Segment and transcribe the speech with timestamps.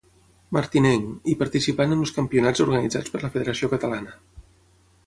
[0.55, 4.19] Martinenc, i participant en els campionats organitzats per la Federació Catalana.